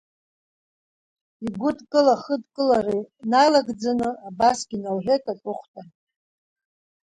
Игәыдкыла-хыдкылара 1.45 2.93
иналагӡаны 3.21 4.09
абасгьы 4.27 4.77
налҳәеит 4.83 5.23
аҵыхәтәан. 5.31 5.87